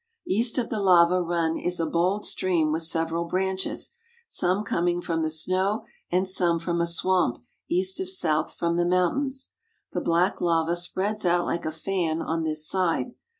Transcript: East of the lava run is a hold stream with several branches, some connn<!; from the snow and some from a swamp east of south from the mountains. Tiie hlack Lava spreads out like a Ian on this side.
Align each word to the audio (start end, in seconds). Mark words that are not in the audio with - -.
East 0.25 0.57
of 0.57 0.69
the 0.71 0.79
lava 0.79 1.21
run 1.21 1.55
is 1.57 1.79
a 1.79 1.85
hold 1.87 2.25
stream 2.25 2.71
with 2.71 2.81
several 2.81 3.25
branches, 3.25 3.91
some 4.25 4.63
connn<!; 4.63 5.03
from 5.03 5.21
the 5.21 5.29
snow 5.29 5.83
and 6.11 6.27
some 6.27 6.57
from 6.57 6.81
a 6.81 6.87
swamp 6.87 7.37
east 7.69 7.99
of 7.99 8.09
south 8.09 8.51
from 8.51 8.77
the 8.77 8.85
mountains. 8.87 9.49
Tiie 9.93 10.01
hlack 10.01 10.41
Lava 10.41 10.75
spreads 10.75 11.23
out 11.23 11.45
like 11.45 11.67
a 11.67 11.73
Ian 11.87 12.19
on 12.19 12.41
this 12.43 12.67
side. 12.67 13.13